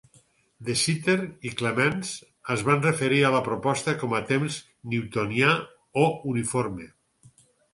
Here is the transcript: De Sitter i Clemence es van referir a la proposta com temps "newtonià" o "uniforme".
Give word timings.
De 0.69 0.75
Sitter 0.83 1.17
i 1.49 1.51
Clemence 1.59 2.29
es 2.55 2.63
van 2.69 2.81
referir 2.87 3.19
a 3.29 3.33
la 3.35 3.43
proposta 3.49 3.95
com 4.05 4.17
temps 4.33 4.59
"newtonià" 4.95 5.53
o 6.07 6.11
"uniforme". 6.33 6.91